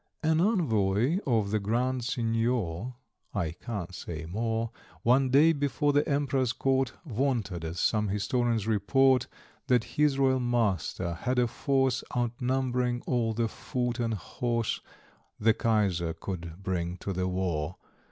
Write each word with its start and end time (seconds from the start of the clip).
An 0.23 0.41
Envoy 0.41 1.19
of 1.27 1.51
the 1.51 1.59
Grand 1.59 2.03
Signor 2.03 2.95
(I 3.35 3.51
can't 3.51 3.93
say 3.93 4.25
more) 4.25 4.71
One 5.03 5.29
day, 5.29 5.53
before 5.53 5.93
the 5.93 6.09
Emperor's 6.09 6.53
court, 6.53 6.93
Vaunted, 7.05 7.63
as 7.63 7.79
some 7.79 8.07
historians 8.07 8.65
report, 8.65 9.27
That 9.67 9.83
his 9.83 10.17
royal 10.17 10.39
master 10.39 11.13
had 11.13 11.37
a 11.37 11.45
force 11.45 12.03
Outnumbering 12.17 13.03
all 13.05 13.35
the 13.35 13.47
foot 13.47 13.99
and 13.99 14.15
horse 14.15 14.81
The 15.39 15.53
Kaiser 15.53 16.13
could 16.15 16.63
bring 16.63 16.97
to 16.97 17.13
the 17.13 17.27
war. 17.27 17.75